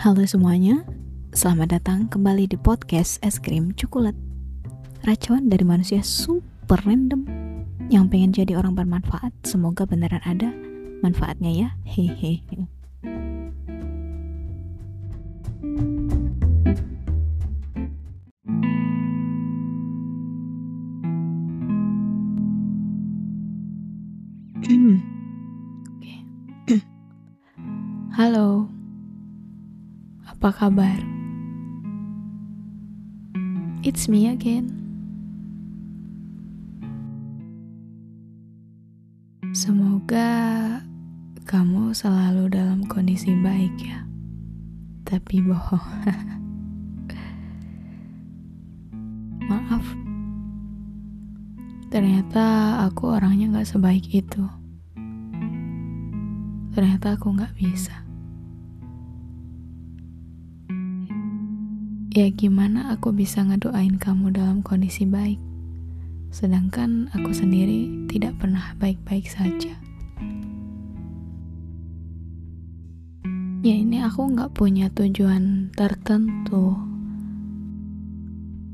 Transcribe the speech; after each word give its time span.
Halo 0.00 0.24
semuanya, 0.24 0.80
selamat 1.36 1.76
datang 1.76 2.08
kembali 2.08 2.48
di 2.48 2.56
podcast 2.56 3.20
Es 3.20 3.36
Krim 3.36 3.76
Coklat. 3.76 4.16
Racuan 5.04 5.52
dari 5.52 5.60
manusia 5.60 6.00
super 6.00 6.80
random 6.88 7.28
yang 7.92 8.08
pengen 8.08 8.32
jadi 8.32 8.56
orang 8.56 8.80
bermanfaat. 8.80 9.28
Semoga 9.44 9.84
beneran 9.84 10.24
ada 10.24 10.56
manfaatnya 11.04 11.52
ya. 11.52 11.68
Hehehe. 11.84 12.79
Apa 30.40 30.72
kabar? 30.72 30.96
It's 33.84 34.08
me 34.08 34.32
again. 34.32 34.72
Semoga 39.52 40.32
kamu 41.44 41.92
selalu 41.92 42.56
dalam 42.56 42.88
kondisi 42.88 43.36
baik 43.36 43.84
ya. 43.84 44.08
Tapi 45.04 45.44
bohong. 45.44 46.08
Maaf. 49.52 49.84
Ternyata 51.92 52.80
aku 52.88 53.12
orangnya 53.12 53.60
gak 53.60 53.76
sebaik 53.76 54.08
itu. 54.08 54.40
Ternyata 56.72 57.20
aku 57.20 57.28
gak 57.36 57.52
bisa. 57.60 58.08
Ya 62.10 62.26
gimana 62.26 62.90
aku 62.90 63.14
bisa 63.14 63.46
ngedoain 63.46 63.94
kamu 63.94 64.34
dalam 64.34 64.66
kondisi 64.66 65.06
baik, 65.06 65.38
sedangkan 66.34 67.06
aku 67.14 67.30
sendiri 67.30 67.86
tidak 68.10 68.34
pernah 68.42 68.74
baik-baik 68.82 69.30
saja. 69.30 69.78
Ya 73.62 73.74
ini 73.78 74.02
aku 74.02 74.26
nggak 74.26 74.58
punya 74.58 74.90
tujuan 74.90 75.70
tertentu. 75.78 76.74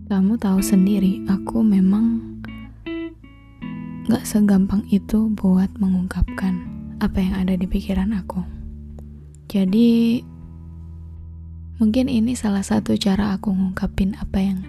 Kamu 0.09 0.41
tahu 0.41 0.65
sendiri, 0.65 1.21
aku 1.29 1.61
memang 1.61 2.41
nggak 4.09 4.25
segampang 4.25 4.81
itu 4.89 5.29
buat 5.37 5.69
mengungkapkan 5.77 6.57
apa 7.05 7.21
yang 7.21 7.37
ada 7.37 7.53
di 7.53 7.69
pikiran 7.69 8.17
aku. 8.17 8.41
Jadi 9.53 10.25
Mungkin 11.77 12.09
ini 12.09 12.33
salah 12.33 12.65
satu 12.65 12.97
cara 12.97 13.37
aku 13.37 13.53
ngungkapin 13.53 14.17
apa 14.17 14.41
yang 14.41 14.65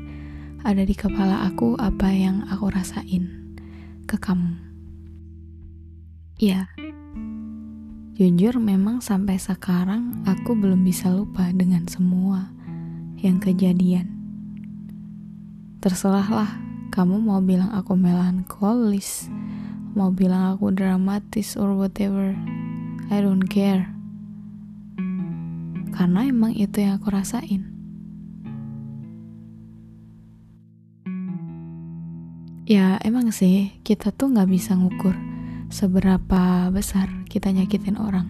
ada 0.67 0.83
di 0.83 0.91
kepala 0.91 1.47
aku, 1.47 1.79
apa 1.79 2.11
yang 2.11 2.43
aku 2.51 2.67
rasain 2.67 3.55
ke 4.03 4.19
kamu. 4.19 4.59
Ya, 6.35 6.67
jujur 8.19 8.59
memang 8.59 8.99
sampai 8.99 9.39
sekarang 9.39 10.19
aku 10.27 10.51
belum 10.51 10.83
bisa 10.83 11.07
lupa 11.07 11.47
dengan 11.55 11.87
semua 11.87 12.51
yang 13.23 13.39
kejadian. 13.39 14.11
Terserahlah 15.79 16.59
kamu 16.91 17.23
mau 17.23 17.39
bilang 17.39 17.71
aku 17.71 17.95
melankolis, 17.95 19.31
mau 19.95 20.11
bilang 20.11 20.59
aku 20.59 20.75
dramatis 20.75 21.55
or 21.55 21.71
whatever. 21.71 22.35
I 23.07 23.23
don't 23.23 23.47
care 23.47 23.96
karena 25.97 26.29
emang 26.29 26.53
itu 26.53 26.77
yang 26.77 27.01
aku 27.01 27.09
rasain. 27.09 27.73
Ya 32.69 33.01
emang 33.01 33.33
sih 33.33 33.73
kita 33.81 34.13
tuh 34.13 34.29
nggak 34.29 34.45
bisa 34.45 34.77
ngukur 34.77 35.17
seberapa 35.73 36.69
besar 36.69 37.09
kita 37.25 37.49
nyakitin 37.49 37.97
orang. 37.97 38.29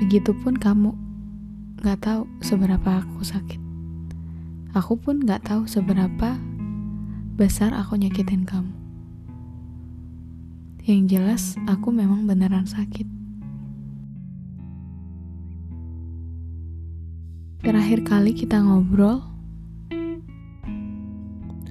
Begitupun 0.00 0.56
kamu 0.56 0.96
nggak 1.84 2.00
tahu 2.00 2.24
seberapa 2.40 3.04
aku 3.04 3.20
sakit. 3.20 3.60
Aku 4.72 4.96
pun 4.96 5.20
nggak 5.20 5.44
tahu 5.44 5.68
seberapa 5.68 6.40
besar 7.36 7.76
aku 7.76 8.00
nyakitin 8.00 8.48
kamu. 8.48 8.72
Yang 10.88 11.00
jelas 11.12 11.42
aku 11.68 11.92
memang 11.92 12.24
beneran 12.24 12.64
sakit. 12.64 13.19
Terakhir 17.90 18.06
kali 18.06 18.32
kita 18.38 18.62
ngobrol, 18.62 19.18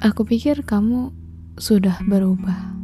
aku 0.03 0.27
pikir 0.27 0.67
kamu 0.67 1.15
sudah 1.55 1.95
berubah. 2.03 2.75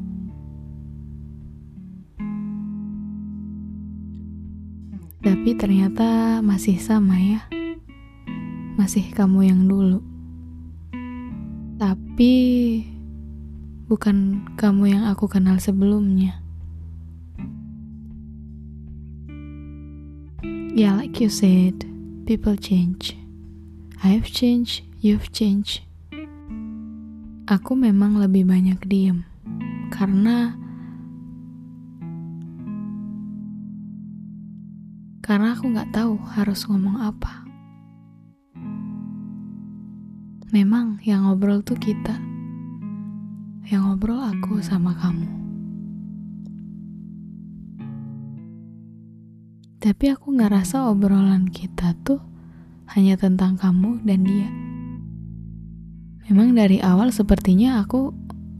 Tapi 5.19 5.51
ternyata 5.59 6.39
masih 6.39 6.79
sama 6.79 7.19
ya. 7.19 7.43
Masih 8.79 9.03
kamu 9.11 9.51
yang 9.51 9.67
dulu. 9.67 9.99
Tapi 11.75 12.35
bukan 13.91 14.47
kamu 14.55 14.95
yang 14.95 15.03
aku 15.11 15.27
kenal 15.27 15.59
sebelumnya. 15.59 16.39
Ya, 20.71 20.87
yeah, 20.87 20.93
like 20.95 21.19
you 21.19 21.27
said, 21.27 21.83
People 22.25 22.55
change. 22.55 23.24
I've 24.03 24.27
changed, 24.27 24.83
you've 24.99 25.31
changed. 25.31 25.79
Aku 27.47 27.79
memang 27.79 28.19
lebih 28.19 28.43
banyak 28.43 28.83
diem 28.83 29.23
karena 29.87 30.59
karena 35.23 35.55
aku 35.55 35.71
nggak 35.71 35.95
tahu 35.95 36.19
harus 36.35 36.67
ngomong 36.67 36.99
apa. 36.99 37.47
Memang 40.51 40.99
yang 41.07 41.31
ngobrol 41.31 41.63
tuh 41.63 41.79
kita, 41.79 42.19
yang 43.71 43.87
ngobrol 43.87 44.19
aku 44.19 44.59
sama 44.59 44.91
kamu. 44.99 45.31
Tapi 49.79 50.05
aku 50.11 50.35
ngerasa 50.35 50.89
obrolan 50.89 51.47
kita 51.47 51.93
tuh 52.01 52.34
hanya 52.93 53.17
tentang 53.17 53.57
kamu 53.57 54.01
dan 54.05 54.21
dia. 54.21 54.49
Memang 56.25 56.57
dari 56.57 56.81
awal 56.81 57.13
sepertinya 57.13 57.85
aku 57.85 58.09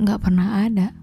gak 0.01 0.21
pernah 0.21 0.65
ada. 0.65 0.93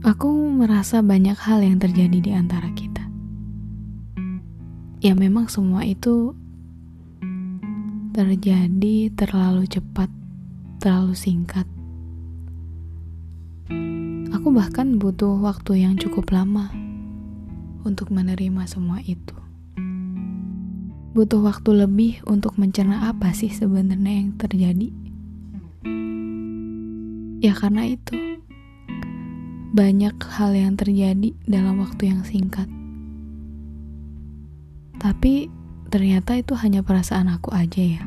Aku 0.00 0.28
merasa 0.52 1.04
banyak 1.04 1.36
hal 1.36 1.60
yang 1.60 1.76
terjadi 1.76 2.18
di 2.20 2.32
antara 2.32 2.68
kita. 2.72 3.04
Ya 5.00 5.16
memang 5.16 5.48
semua 5.48 5.84
itu 5.84 6.36
terjadi 8.12 9.12
terlalu 9.16 9.64
cepat, 9.68 10.12
terlalu 10.80 11.16
singkat. 11.16 11.64
Aku 14.36 14.52
bahkan 14.52 15.00
butuh 15.00 15.36
waktu 15.40 15.84
yang 15.84 15.96
cukup 16.00 16.32
lama 16.32 16.89
untuk 17.84 18.12
menerima 18.12 18.66
semua 18.68 19.00
itu. 19.04 19.36
Butuh 21.10 21.42
waktu 21.42 21.70
lebih 21.74 22.22
untuk 22.28 22.54
mencerna 22.54 23.10
apa 23.10 23.34
sih 23.34 23.50
sebenarnya 23.50 24.12
yang 24.22 24.30
terjadi. 24.38 24.88
Ya 27.40 27.56
karena 27.56 27.88
itu, 27.88 28.14
banyak 29.72 30.14
hal 30.34 30.50
yang 30.54 30.74
terjadi 30.74 31.32
dalam 31.48 31.80
waktu 31.80 32.10
yang 32.10 32.22
singkat. 32.26 32.66
Tapi 35.00 35.48
ternyata 35.88 36.36
itu 36.36 36.52
hanya 36.58 36.84
perasaan 36.84 37.32
aku 37.32 37.50
aja 37.56 37.80
ya. 37.80 38.04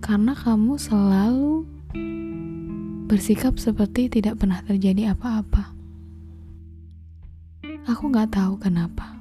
Karena 0.00 0.32
kamu 0.32 0.78
selalu 0.80 1.66
bersikap 3.10 3.58
seperti 3.58 4.06
tidak 4.06 4.38
pernah 4.38 4.62
terjadi 4.62 5.18
apa-apa. 5.18 5.79
Aku 7.90 8.06
gak 8.14 8.30
tahu 8.30 8.54
kenapa. 8.62 9.18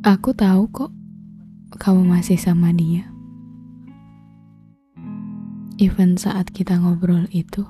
Aku 0.00 0.32
tahu 0.32 0.64
kok 0.72 0.88
kamu 1.76 2.08
masih 2.08 2.40
sama 2.40 2.72
dia. 2.72 3.04
Even 5.76 6.16
saat 6.16 6.48
kita 6.56 6.80
ngobrol 6.80 7.28
itu, 7.28 7.68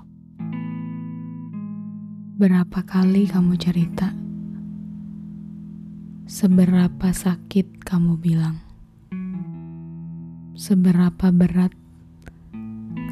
berapa 2.39 2.79
kali 2.87 3.27
kamu 3.27 3.59
cerita, 3.59 4.15
seberapa 6.31 7.11
sakit 7.11 7.83
kamu 7.83 8.15
bilang 8.15 8.63
seberapa 10.55 11.35
berat 11.35 11.75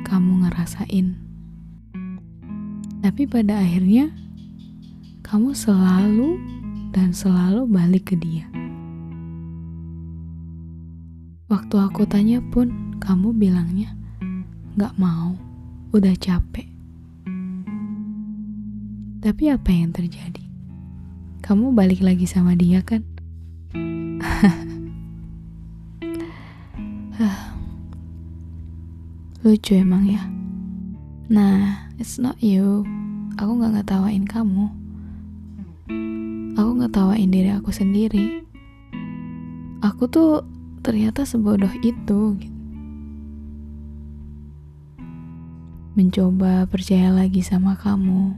kamu 0.06 0.46
ngerasain 0.46 1.27
Tapi 2.98 3.30
pada 3.30 3.62
akhirnya 3.62 4.10
kamu 5.22 5.54
selalu 5.54 6.34
dan 6.90 7.14
selalu 7.14 7.68
balik 7.70 8.10
ke 8.10 8.18
dia. 8.18 8.50
Waktu 11.48 11.76
aku 11.80 12.04
tanya 12.04 12.42
pun, 12.52 12.98
kamu 13.00 13.32
bilangnya 13.38 13.94
gak 14.76 14.92
mau, 15.00 15.38
udah 15.96 16.12
capek. 16.18 16.66
Tapi 19.18 19.44
apa 19.50 19.70
yang 19.72 19.94
terjadi? 19.94 20.44
Kamu 21.40 21.72
balik 21.72 22.02
lagi 22.04 22.26
sama 22.28 22.58
dia 22.58 22.82
kan? 22.84 23.00
Lucu 29.46 29.72
emang 29.78 30.04
ya. 30.04 30.37
Nah, 31.28 31.92
it's 32.00 32.16
not 32.16 32.40
you. 32.40 32.88
Aku 33.36 33.60
gak 33.60 33.76
ngetawain 33.76 34.24
kamu. 34.24 34.72
Aku 36.56 36.70
ngetawain 36.80 37.28
diri 37.28 37.52
aku 37.52 37.68
sendiri. 37.68 38.42
Aku 39.84 40.08
tuh 40.08 40.42
ternyata 40.80 41.28
sebodoh 41.28 41.70
itu. 41.84 42.34
Gitu. 42.40 42.56
Mencoba 45.94 46.64
percaya 46.64 47.12
lagi 47.12 47.44
sama 47.44 47.76
kamu. 47.76 48.32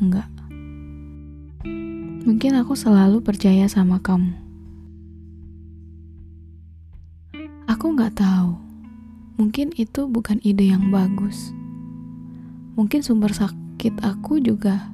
Enggak. 0.00 0.32
Mungkin 2.24 2.56
aku 2.64 2.72
selalu 2.72 3.20
percaya 3.20 3.68
sama 3.68 4.00
kamu. 4.00 4.32
Aku 7.68 7.92
nggak 7.92 8.16
tahu 8.16 8.64
Mungkin 9.34 9.74
itu 9.74 10.06
bukan 10.06 10.38
ide 10.46 10.70
yang 10.70 10.94
bagus. 10.94 11.50
Mungkin 12.74 13.00
sumber 13.02 13.30
sakit 13.30 14.02
aku 14.02 14.42
juga 14.42 14.90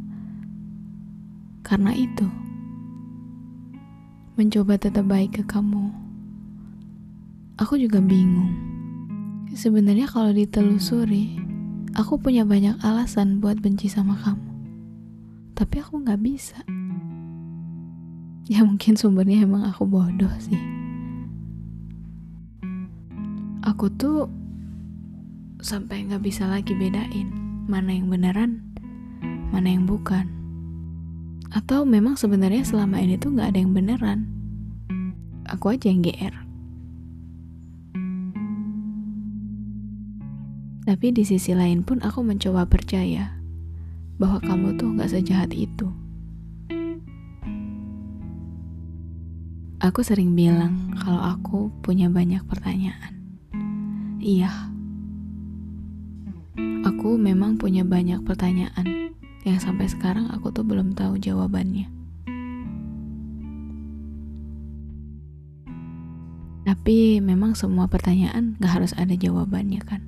karena 1.65 1.97
itu. 1.97 2.29
Mencoba 4.37 4.81
tetap 4.81 5.09
baik 5.09 5.41
ke 5.41 5.45
kamu. 5.45 5.93
Aku 7.61 7.77
juga 7.77 8.01
bingung. 8.01 8.53
Sebenarnya 9.53 10.09
kalau 10.09 10.33
ditelusuri, 10.33 11.37
aku 11.93 12.17
punya 12.17 12.49
banyak 12.49 12.81
alasan 12.81 13.41
buat 13.41 13.61
benci 13.61 13.89
sama 13.89 14.17
kamu. 14.21 14.51
Tapi 15.57 15.75
aku 15.81 16.01
nggak 16.01 16.21
bisa. 16.25 16.61
Ya 18.49 18.65
mungkin 18.65 18.97
sumbernya 18.97 19.45
emang 19.45 19.69
aku 19.69 19.85
bodoh 19.85 20.33
sih 20.41 20.81
aku 23.81 23.89
tuh 23.97 24.29
sampai 25.65 26.05
nggak 26.05 26.21
bisa 26.21 26.45
lagi 26.45 26.77
bedain 26.77 27.40
mana 27.71 27.95
yang 27.95 28.11
beneran, 28.11 28.67
mana 29.55 29.71
yang 29.71 29.87
bukan. 29.87 30.27
Atau 31.55 31.87
memang 31.87 32.19
sebenarnya 32.19 32.67
selama 32.67 32.99
ini 32.99 33.15
tuh 33.15 33.31
nggak 33.31 33.55
ada 33.55 33.59
yang 33.63 33.71
beneran. 33.71 34.27
Aku 35.47 35.71
aja 35.71 35.87
yang 35.87 36.03
GR. 36.03 36.35
Tapi 40.91 41.07
di 41.15 41.23
sisi 41.23 41.55
lain 41.55 41.87
pun 41.87 42.03
aku 42.03 42.27
mencoba 42.27 42.67
percaya 42.67 43.39
bahwa 44.19 44.43
kamu 44.43 44.75
tuh 44.75 44.91
nggak 44.91 45.11
sejahat 45.15 45.55
itu. 45.55 45.87
Aku 49.79 50.03
sering 50.03 50.35
bilang 50.35 50.93
kalau 50.99 51.23
aku 51.23 51.71
punya 51.81 52.11
banyak 52.11 52.43
pertanyaan. 52.45 53.17
Iya, 54.21 54.51
aku 57.01 57.17
memang 57.17 57.57
punya 57.57 57.81
banyak 57.81 58.21
pertanyaan 58.29 59.17
yang 59.49 59.57
sampai 59.57 59.89
sekarang 59.89 60.29
aku 60.37 60.53
tuh 60.53 60.69
belum 60.69 60.93
tahu 60.93 61.17
jawabannya. 61.17 61.89
Tapi 66.69 67.25
memang 67.25 67.57
semua 67.57 67.89
pertanyaan 67.89 68.61
gak 68.61 68.77
harus 68.77 68.93
ada 69.01 69.17
jawabannya 69.17 69.81
kan. 69.81 70.05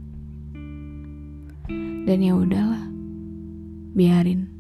Dan 2.04 2.20
ya 2.20 2.36
udahlah, 2.36 2.84
biarin, 3.96 4.52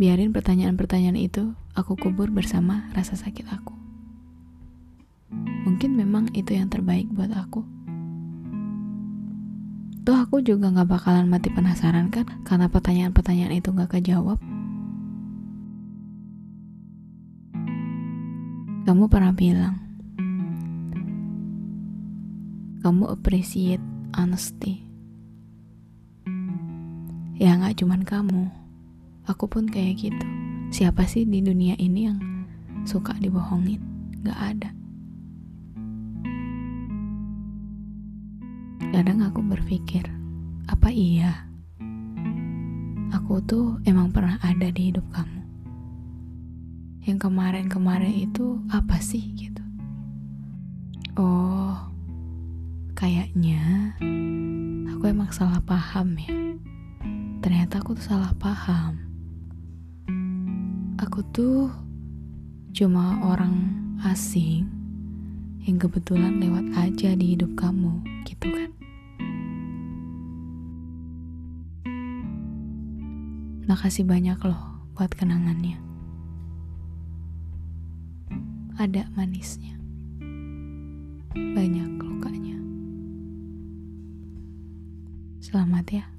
biarin 0.00 0.32
pertanyaan-pertanyaan 0.32 1.20
itu 1.20 1.52
aku 1.76 2.00
kubur 2.00 2.32
bersama 2.32 2.88
rasa 2.96 3.12
sakit 3.12 3.44
aku. 3.52 3.76
Mungkin 5.68 6.00
memang 6.00 6.32
itu 6.32 6.56
yang 6.56 6.72
terbaik 6.72 7.12
buat 7.12 7.28
aku. 7.36 7.81
Tuh 10.02 10.18
aku 10.18 10.42
juga 10.42 10.66
gak 10.74 10.90
bakalan 10.90 11.30
mati 11.30 11.46
penasaran 11.46 12.10
kan 12.10 12.26
karena 12.42 12.66
pertanyaan-pertanyaan 12.66 13.54
itu 13.54 13.70
gak 13.70 13.94
kejawab. 13.94 14.34
Kamu 18.82 19.06
pernah 19.06 19.30
bilang, 19.30 19.78
kamu 22.82 23.14
appreciate 23.14 23.78
honesty. 24.18 24.82
Ya 27.38 27.54
gak 27.62 27.78
cuman 27.78 28.02
kamu, 28.02 28.50
aku 29.30 29.46
pun 29.46 29.70
kayak 29.70 30.02
gitu. 30.02 30.26
Siapa 30.74 31.06
sih 31.06 31.22
di 31.22 31.46
dunia 31.46 31.78
ini 31.78 32.10
yang 32.10 32.18
suka 32.82 33.14
dibohongin? 33.22 33.78
Gak 34.26 34.38
ada. 34.58 34.81
Kadang 38.92 39.24
aku 39.24 39.40
berpikir, 39.40 40.04
apa 40.68 40.92
iya 40.92 41.48
aku 43.08 43.40
tuh 43.40 43.80
emang 43.88 44.12
pernah 44.12 44.36
ada 44.44 44.68
di 44.68 44.92
hidup 44.92 45.08
kamu? 45.16 45.40
Yang 47.08 47.24
kemarin-kemarin 47.24 48.12
itu 48.28 48.60
apa 48.68 49.00
sih 49.00 49.32
gitu? 49.32 49.64
Oh, 51.16 51.72
kayaknya 52.92 53.96
aku 54.92 55.08
emang 55.08 55.32
salah 55.32 55.64
paham 55.64 56.12
ya. 56.20 56.36
Ternyata 57.40 57.80
aku 57.80 57.96
tuh 57.96 58.12
salah 58.12 58.36
paham. 58.36 59.00
Aku 61.00 61.24
tuh 61.32 61.72
cuma 62.76 63.24
orang 63.24 63.56
asing 64.04 64.68
yang 65.64 65.80
kebetulan 65.80 66.36
lewat 66.36 66.68
aja 66.76 67.16
di 67.16 67.32
hidup 67.32 67.56
kamu, 67.56 68.04
gitu 68.28 68.52
kan? 68.52 68.81
Makasih 73.62 74.02
banyak 74.02 74.42
loh 74.42 74.82
buat 74.98 75.14
kenangannya. 75.14 75.78
Ada 78.74 79.06
manisnya. 79.14 79.78
Banyak 81.32 81.90
lukanya. 82.02 82.58
Selamat 85.38 85.86
ya. 85.94 86.11